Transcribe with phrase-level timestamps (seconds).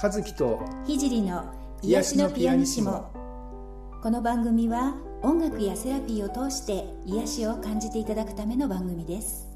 [0.00, 3.10] 和樹と聖の癒しのピアニシモ。
[4.00, 9.48] この番組は音楽やセラピーを通して癒しを感じていただくための番組です。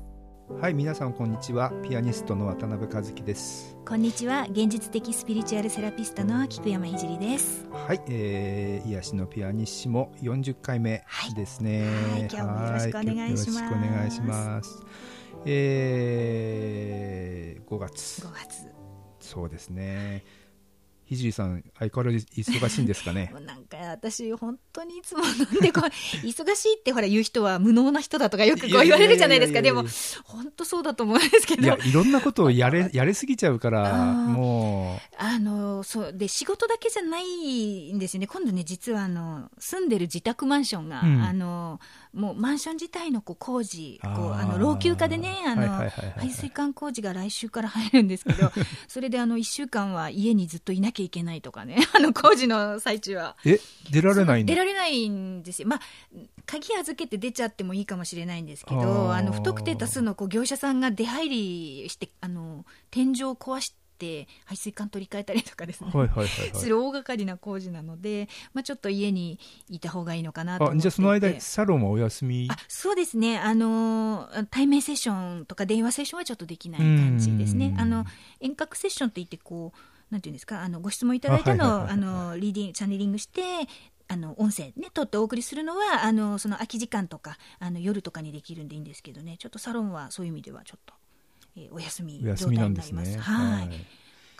[0.60, 1.70] はい皆さんこんにちは。
[1.88, 3.76] ピアニストの渡辺和樹です。
[3.86, 4.48] こんにちは。
[4.50, 7.64] 現実的スピリチュアルセラピストの菊山聖です。
[7.70, 11.04] はい、えー、癒しのピアニッシモ40回目
[11.36, 13.62] ですね、はい、今日もよろしくお願いします。
[13.62, 14.82] よろしくお願いします。
[15.46, 18.22] えー、5月。
[18.22, 18.81] 5月
[19.22, 20.24] そうですね。
[21.16, 23.32] ひさん相変わらず忙しいんですかね？
[23.44, 25.86] なんか私本当にいつもなんでこう
[26.26, 29.62] 忙しいってほら言う人は無能な人だとかよくこう言われるじゃないですか。
[29.62, 29.84] でも
[30.24, 31.62] 本当そうだと思うんですけど。
[31.62, 35.14] いやいろんなことをやれやれすぎちゃうからもう。
[35.18, 36.12] あのそう。
[36.12, 38.26] で仕事だけじゃないんですよね。
[38.26, 41.80] 今度ね実はあの住んでる自宅マンションが、うん、あの
[42.12, 48.52] もうマンション自体のこう工事こうあの老朽化でねあの、排水管工事が来週から入るんですけど
[48.86, 53.36] それであの1週間は家にずっといなきゃいけないとかね あの工事の最中は。
[53.44, 53.58] え
[53.90, 55.68] 出られない出られないんですよ。
[55.68, 55.80] まあ
[56.44, 70.80] 鍵預けて出ちゃってもいいかもしれないんですけどあの不特定多数のこう業者さんが出入りしてあの天井を壊してて排水管取り替えたりとかですね、はいはいはいはい、する大掛かりな工事なので、まあ、ちょっと家にいた方がいいのかなと思って。
[70.80, 72.48] じゃあその間サロンはお休み？
[72.50, 73.38] あそうですね。
[73.38, 77.76] あの対面セッションとか電話セッションはちょっとできない感じですね。
[77.78, 78.04] あの
[78.40, 80.62] 遠隔セッションっていってこうなんていうんですか？
[80.62, 83.42] あのご質問いただいたのを、あのリーディングチャネリングして
[84.08, 89.36] あの音声ね取ってお送りするのはあのその空き時間とかあの夜とかにできるんでいいんですけどね。
[89.38, 90.94] ちょっとサロンはそういう意味ではちょっと、
[91.56, 92.88] えー、お休み状態になります。
[92.88, 93.70] すね、はい、はい。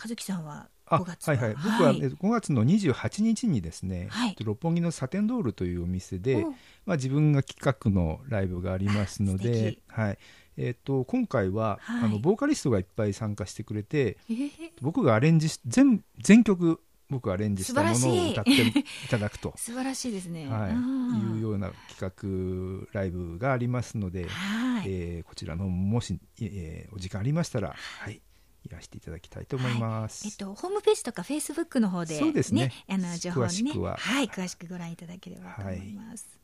[0.02, 1.34] 和樹さんは5月は？
[1.34, 6.44] いはい、僕は5月の28日にですね、はい、六本木のサテンドールというお店で、
[6.84, 10.18] まあ、自分が企画のライブがありますので、はい。
[10.58, 14.50] えーと、今回は、はい、あのボーカリストがいっぱい参加してくれて、えー、
[14.82, 16.78] 僕がアレンジし全全曲
[17.12, 19.52] 僕がアレンジしたものを歌っていただくと。
[19.56, 24.86] 素晴らしいですね、はい、いうような企画ライブがありますので、はい。
[24.86, 28.14] えー、こちらのもし、えー、お時間ありましたら、はい。
[28.14, 28.68] い。
[28.68, 30.24] らしていただきたいと思います。
[30.24, 32.72] はい、えっとホームページとかフェイスブックの方で、ね、そうですね。
[32.88, 36.38] あの情報ね、ははい詳しくご覧いただければと思います。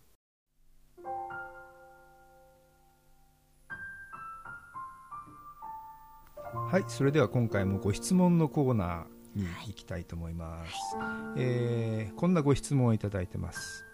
[6.71, 10.97] はい、それでは今回もご質問のコーナーに行きたいと思います。
[10.97, 13.85] はい、えー、こんなご質問をいただいてます。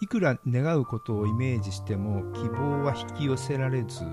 [0.00, 4.04] いくら願うことをイメージしても希望は引き寄せられず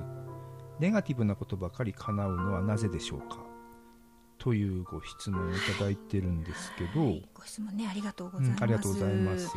[0.79, 3.37] ネガティブなことばかり叶うのはなぜでしょうか？
[4.37, 9.55] というご質問をいただいてるんですけど、はい、ご質問ねありがとうございます、うん、ありがとうございます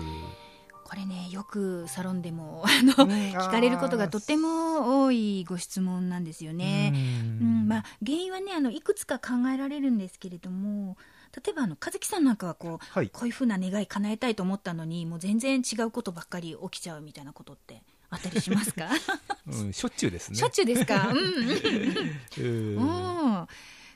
[0.88, 6.92] これねよくサロンでも あの、うん、聞かれることがとても多いご質問なんですよね。
[7.40, 10.96] うん、うん、まあ、原因はねあのいくつか考えられるんですけれども
[11.36, 18.88] 例えばあの和樹さんなんかはこう、はい、こういうふうな願い叶えたいと思ったのにもう全然違うことばっかり起きちゃうみたいなことってあったりしますか、
[19.46, 20.38] うん、しょっちゅうですね。
[20.38, 21.08] しょっちゅうですか？
[21.12, 23.46] うん、うん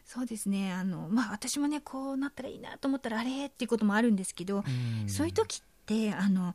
[0.04, 0.70] そうですね。
[0.74, 4.62] あの、まあ、私もねこうなったらいいなと思ったらあれっていうこともあるんですけど、
[5.06, 6.54] そういう時ってあの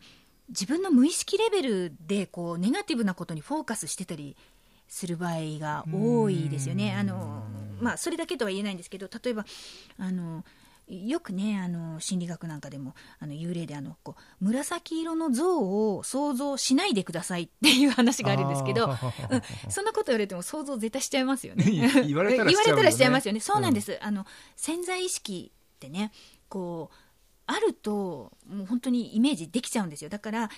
[0.49, 4.35] 自分の無意識レベルでこうネガティブなことにフォーカスしてたり
[4.87, 6.93] する場合が多いですよね。
[6.93, 7.43] あの
[7.81, 9.45] まあ、それだけとは言えないんですけど例えば
[9.99, 10.43] あの
[10.87, 18.97] よくねあの心理学なんかでもあの幽霊であのこう紫色の像を想像しないでくださいっていう話があるんですけど、うん、
[19.69, 21.65] そんなこと言われても想像絶対しちゃいますよね。
[22.07, 22.55] 言われたらし
[22.97, 23.41] ちゃいますよね。
[23.41, 24.25] そうなんです、うん、あの
[24.55, 26.13] 潜在意識ってね
[26.47, 26.95] こう
[27.47, 30.49] あるともう本当にイメージできちゃうんですよだから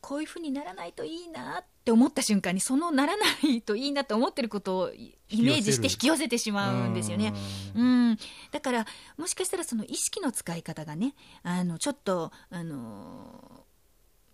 [0.00, 7.32] こういうふうにならないといいなって思った瞬間にそのならないといいなと思ってることをイメージして引き寄せてしまうんですよね。
[7.74, 8.18] うん
[8.52, 8.86] だから
[9.16, 13.64] もしかしたらその意識の使い方がねあのちょっとあの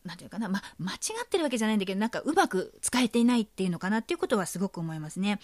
[0.04, 5.38] なんていうかな、ま間違ってるわけじゃないんだけどなんかうまく使えていないっていうのかなっていうことはすごく思いますね。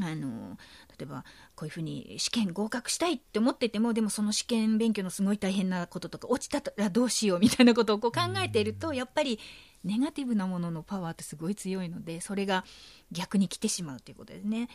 [0.00, 0.56] あの
[0.98, 1.24] 例えば
[1.54, 9.38] こういうふうに試験合格したいって思っててもでもその試験勉強のすごい大変なこととか落ちたらどうしようみたいなことをこう考えているとやっぱり
[9.84, 12.64] ネガティブなもののパワーってすごい強いのでそれが
[13.10, 14.68] 逆に来てしまうということですね。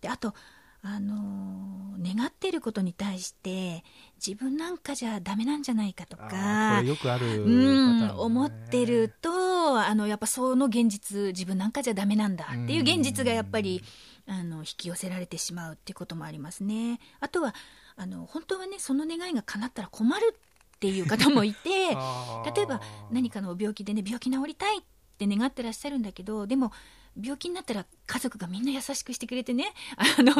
[0.00, 0.34] であと
[0.82, 3.82] あの願っていることに対して
[4.24, 13.82] 自分なんかじゃダメなんじゃないかとかよくある、うん、思ってるとあのやっぱその現実自分なんかじゃダメなんだっていう現実がやっぱり
[14.28, 17.00] あの引き寄せられてしまうっていうこともありますね。
[17.20, 17.54] あとは
[17.96, 21.68] あの本当はねその願いが叶ったら困るっていう方もいて
[22.54, 22.80] 例えば
[23.10, 24.80] 何かの病気でね病気治りたいっ
[25.24, 26.72] って願ってらっしゃるんだけどでも
[27.16, 29.72] 病気になったら家族がみんな優しくしてくれてね。
[29.96, 30.32] あの、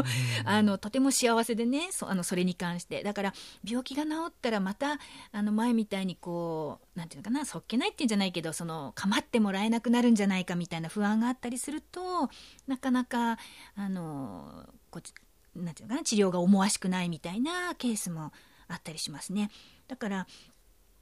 [0.44, 1.88] あのとても幸せでね。
[1.90, 3.02] そあのそれに関して。
[3.02, 3.34] だから
[3.64, 4.98] 病気が治ったらまた
[5.32, 12.30] あの前みたいにこうなんていうのかなそっけないっていうんじゃないけどその構ってもらえなくなるんじゃないかみたいな不安があったりすると
[12.66, 13.38] なかなか
[13.76, 15.00] あのこ
[15.54, 18.32] なんていうのかな治療が思わしくないみたいなケースも
[18.68, 19.50] あったりしますね。
[19.86, 20.26] だから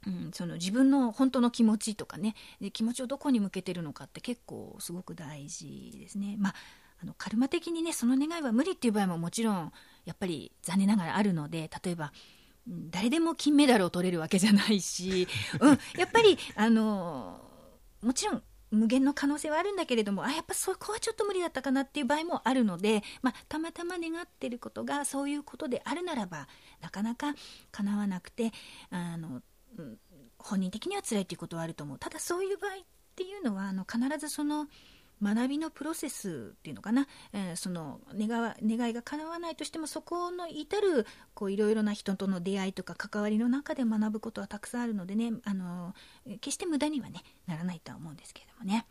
[0.05, 6.35] うん、その自分の本当の気持ちとかねで気持ちをどこに向けてるのかって結構すごく大事ですね。
[6.37, 6.55] まあ
[7.01, 9.71] あのカルマ的にねその願いは無理っていう場合ももちろん
[10.05, 12.11] やっぱり残念ながらあるので例えば
[12.67, 15.27] 誰でも金メダルを取れるわけじゃないし、
[15.61, 17.39] うん、やっぱりあの
[18.01, 26.49] もちろん無限の可能性はあるんだけれどもあやっぱそこはちょっと無理だったかなっていう場合もあるので、まあ、たまたま願ってることがそういうことであるならば
[26.81, 27.33] なかなか
[27.71, 28.51] 叶わなくて
[28.89, 29.41] あの
[30.37, 31.99] 本人的には辛いということはあると思う。
[31.99, 32.75] ただそういう場合っ
[33.15, 34.67] ていうのはあの必ずその
[35.21, 41.07] 学びのプロセスっていうのかな、えー、その願願いが叶わないとしてもそこの至る
[41.49, 45.33] いろいろな人との出会いとか関わりの中で学ぶことはたくさんあるのでね。
[45.43, 45.95] あの
[46.41, 48.85] 決して無駄にはねならないとは思うんですけれどもね。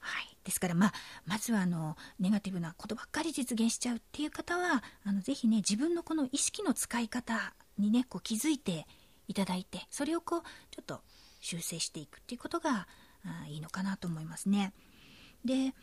[0.00, 0.92] はい、ですから、まあ、
[1.26, 8.86] まずはあのネガティブなことばっかり実現しちゃうっていう方はあのぜひね自分のこの意識の使い方にねこう気づいて
[9.32, 11.00] いただいてそれをこうちょっと
[11.40, 12.86] 修正していくっていうことが
[13.24, 14.72] あいいのかなと思いますね。
[15.44, 15.74] で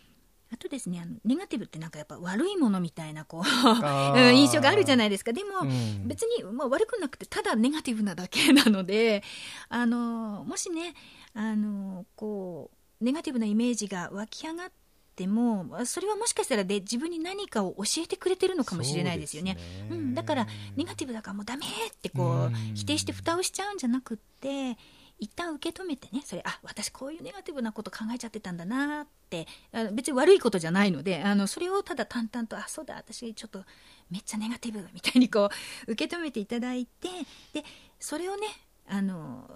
[0.51, 3.43] あとですねあのネガティブってなんかやっぱ悪いものみたいなこう
[4.33, 5.31] 印象があるじゃないですか。
[5.31, 9.23] でも、うん、別に、まあ、悪くなくてただネガティブなだけなので
[9.67, 10.95] あのもしね
[11.33, 14.71] あのこうネガティブなイメージが湧き上がっ
[15.19, 19.57] てもそれはもしかしたらで自分に何かを教えてくれてるのかもしれないですよね。
[19.89, 21.67] うねうん、だからネガティブだからもうダメっ
[22.01, 24.77] てこう否定して蓋をしちゃうんじゃなくって
[25.19, 33.63] 一旦受け止めてねそれあ私こういうネガティブなこと考えちゃってたんだなってあの別に悪いことじゃないのであのそれをただ淡々とあそうだ私ちょっと
[34.09, 35.49] めっちゃネガティブみたいにこ
[35.87, 37.09] う 受け止めていただいて
[37.53, 37.65] で
[37.99, 38.47] それをね
[38.87, 39.49] あの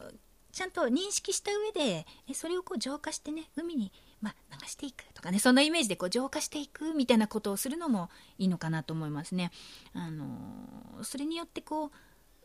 [0.52, 3.92] ちゃんと認識した上でそれをこう浄化してね海に、
[4.24, 9.52] まあ、流していくとかねそんなイメージでこう浄化していくみたいなことをするのもいいのかなと思いますね。
[9.94, 11.92] あのそれによってこ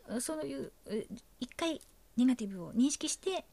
[0.09, 0.73] うそういう
[1.39, 1.81] 一回
[2.17, 3.45] ネガティブを認識して、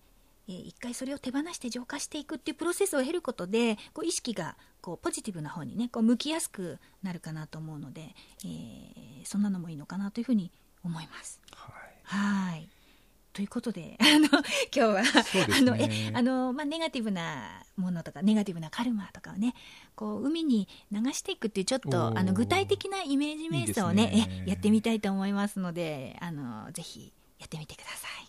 [0.48, 10.52] えー、一回それを手放して浄化していくっていうプロセスを経ることでこう意識がこうポジティブな方にねこう向きやすくなるかなと思うので、えー、そんなのもいいのかなというふうに
[10.84, 11.40] 思います。
[12.04, 12.75] はい
[13.36, 15.10] ということで、 あの、今日は、ね、
[15.58, 19.54] あの、え、あの、まあ、ネガティブなものとか、ネガティブなカルマとかをね、
[19.94, 24.44] こう、海に流していくっていう、ちょっと、あの、具体的なイメージ瞑想をね、いいね。
[24.48, 28.26] え、やってみたいと思いますので、あの、ぜひ、やってみてください。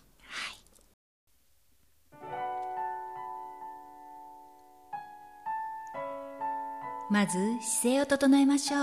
[7.09, 8.81] まず姿勢を整えましょう。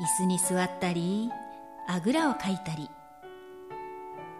[0.00, 1.32] 椅子に座ったり
[1.88, 2.88] あぐらをかいたり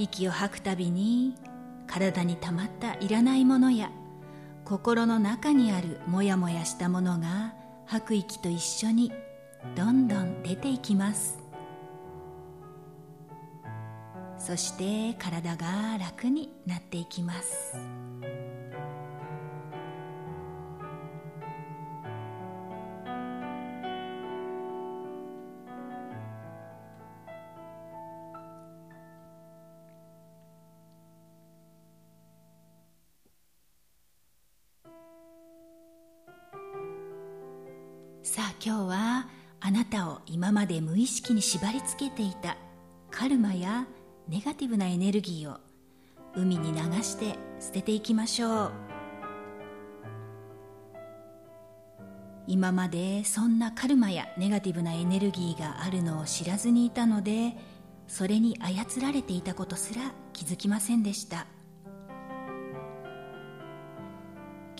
[0.00, 1.34] 息を吐くたびに
[1.86, 3.90] 体にたまったいらないものや
[4.64, 7.54] 心の中にあるモヤモヤしたものが
[7.84, 9.12] 吐く息と一緒に
[9.76, 11.38] どんどん出ていきます。
[14.38, 17.76] そして体が楽になっていきます。
[38.62, 39.26] 今日は
[39.60, 42.58] あなたを今まで無意識に縛り付けていた
[43.10, 43.86] カルマや
[44.28, 45.56] ネガティブなエネルギーを
[46.36, 48.72] 海に流して捨てていきましょう。
[52.46, 57.56] 今までそんなカルマやネガティブなエネルギーがあるのを知らずにいたので
[58.08, 61.46] それに操られていたことすら気づきませんでした。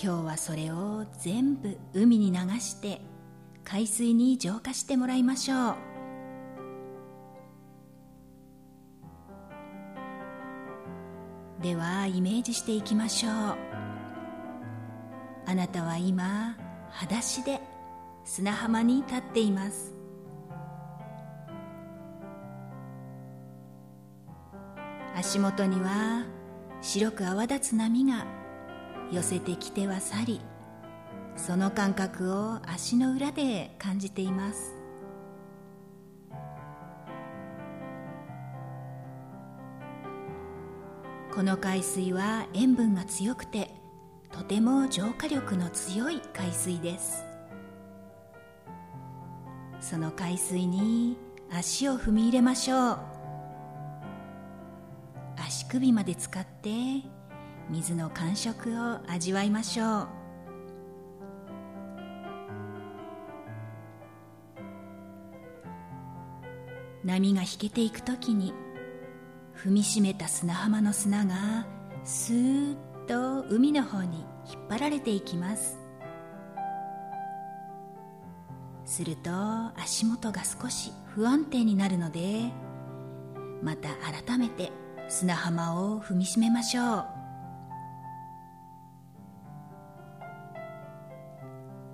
[0.02, 3.00] 今日はそれを全部海に流して
[3.64, 5.76] 海水に浄化してもらいましょう。
[11.62, 13.32] ではイメージしていきましょう。
[15.46, 16.56] あなたは今
[16.90, 17.60] 裸足で
[18.24, 19.94] 砂浜に立っています。
[25.16, 26.24] 足元には
[26.80, 28.26] 白く泡立つ波が
[29.12, 30.40] 寄せてきては去り
[31.36, 34.74] その感覚を足の裏で感じています。
[41.32, 43.70] この海水は塩分が強くて
[44.32, 47.24] とても浄化力の強い海水です。
[49.80, 51.16] その海水に
[51.50, 52.98] 足を踏み入れましょう。
[55.38, 56.70] 足首まで使って
[57.70, 60.19] 水の感触を味わいましょう。
[67.04, 68.52] 波が引けていくときに
[69.56, 71.66] 踏みしめた砂浜の砂が
[72.04, 72.76] スーッ
[73.06, 75.78] と海の方に引っ張られていきます。
[78.84, 79.30] すると
[79.76, 82.50] 足元が少し不安定になるので
[83.62, 83.88] また
[84.26, 84.72] 改めて
[85.08, 87.06] 砂浜を踏みしめましょう。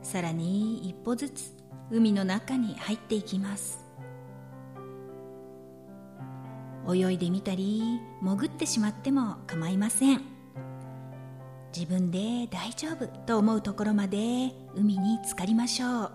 [0.02, 1.56] さらに一歩ずつ
[1.90, 3.85] 海の中に入っていきます。
[6.88, 10.22] 泳いでみたり潜ってしまっても構いません。
[11.76, 14.16] 自分で大丈夫と思うところまで
[14.74, 16.12] 海に浸かりましょう。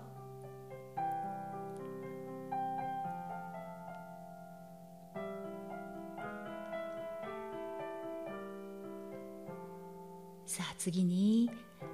[10.48, 11.50] さあ次に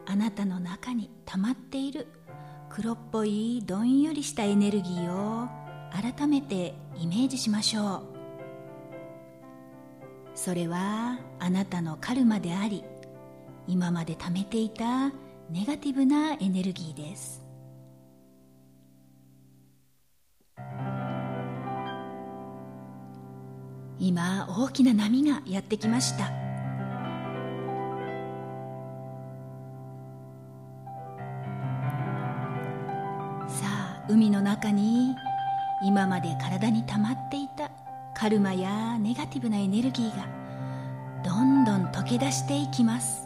[0.08, 2.08] あなたの中に溜まっている
[2.70, 5.48] 黒っぽいどんよりしたエネルギーを
[5.92, 8.17] 改めてイメージしましょう。
[10.38, 12.84] それはあなたのカルマであり
[13.68, 15.10] 今まで貯めていた
[15.50, 17.44] ネガティブなエネルギーです。
[24.00, 26.28] 今大きな波がやってきました。
[26.28, 26.34] さ
[33.66, 35.16] あ海の中に
[35.84, 37.72] 今まで体に溜まっていた
[38.20, 40.26] カルマやネガティブなエネルギーが
[41.24, 43.22] どんどん溶け出していきます。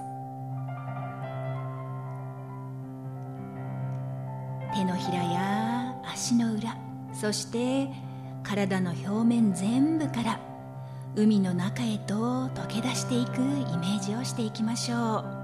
[4.73, 6.77] 手のひらや足の裏
[7.13, 7.87] そして
[8.43, 10.39] 体の表面全部から
[11.15, 12.15] 海の中へと
[12.49, 15.40] 溶け出していくイメージをしていきましょう。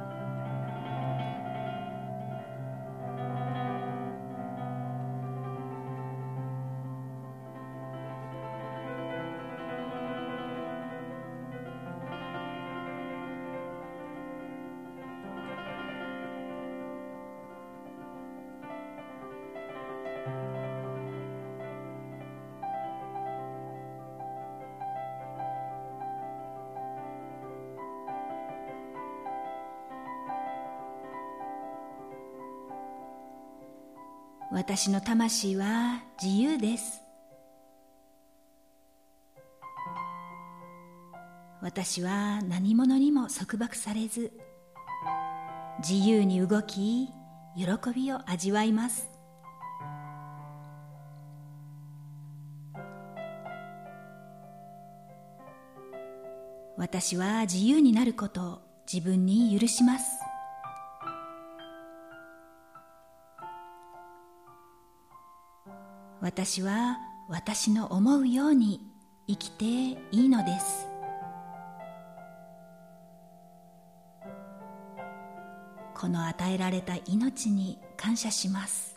[34.49, 37.01] 私の魂は自由です。
[41.61, 44.31] 私は何者にも束縛されず
[45.79, 47.09] 自由に動き
[47.55, 49.09] 喜びを味わいます。
[56.77, 58.61] 私は自由になることを
[58.91, 60.16] 自分に許します。
[66.27, 66.97] 私は
[67.29, 68.81] 私の思うように
[69.29, 69.65] 生きて
[70.11, 70.85] いいのです。
[75.95, 78.96] この与えられた命に感謝します。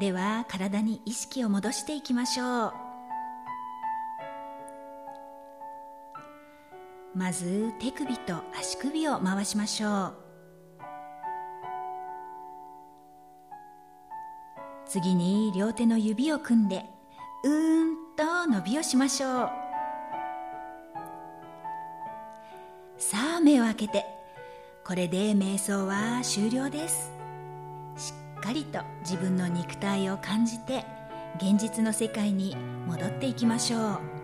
[0.00, 2.72] では体に意識を戻していきましょう。
[7.14, 10.14] まず手首と足首を回しましょう。
[14.86, 16.86] 次に両手の指を組んで
[17.44, 19.50] うーんと伸びをしましょう。
[22.96, 24.06] さあ目を開けて
[24.82, 27.19] これで瞑想は終了です。
[28.40, 30.84] かりと自分の肉体を感じて
[31.36, 32.56] 現実の世界に
[32.86, 34.19] 戻っていきましょう。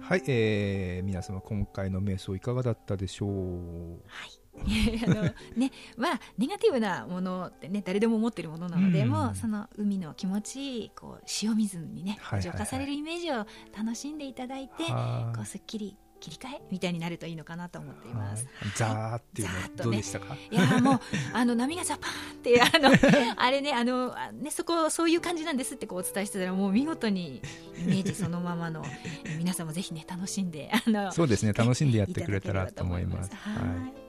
[0.00, 4.02] はい、えー、皆様今回の瞑想いかがだったでしょう？
[4.06, 4.30] はい。
[5.06, 5.22] あの
[5.56, 18.46] ねまあネガティブなものってね誰でも思ってるものなので、うん、もうその海の気持ちいいこう塩水にね浄化されるイメージを楽しんでいただいて、こうすっきり切り替えみたいになるといいのかなと思っています。
[18.76, 21.00] ザーっていうのはどうでしたか、ね、いやもう
[21.32, 22.90] あの波がザパーンってあの
[23.36, 27.42] あれねあのねそこそういう感じなんですってこうお伝えしてたらもう見事に
[27.78, 28.84] イメージそのままの
[29.38, 33.30] 皆さんもぜひね楽しんであのそうですね楽しんでやってくれたらと思います。
[33.34, 34.08] はい。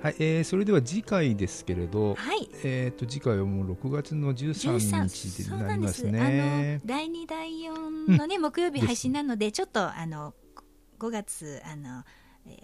[0.00, 6.78] はい、えー、それでは次回ですけれど、はい、えっ、と次回はもう6月の13日になりますね。
[6.80, 6.86] す。
[6.86, 10.34] 第2第4のね、うん、木曜日配信なので、ちょっとあの
[10.98, 12.04] 5月あの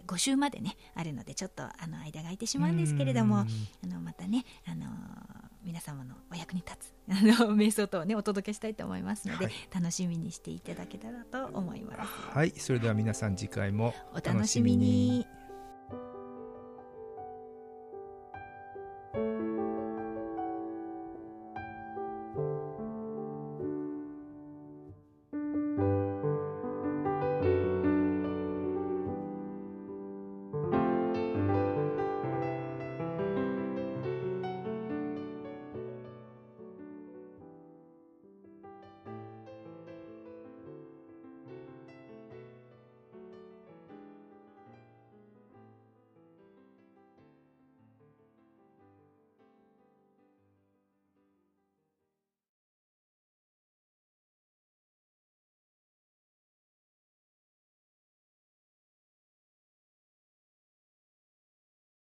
[0.06, 3.46] 5週までねあるのでちょっとあの間が空いてしまうんですけれどもあ
[3.86, 4.86] のまたねあの
[5.62, 12.12] 皆様のお役に立つあの 瞑想とねお届けしたいと思いますので、はい、楽しみにしていただけたらと思います。
[12.32, 12.50] はい。
[12.50, 15.26] それでは皆さん次回もお楽しみに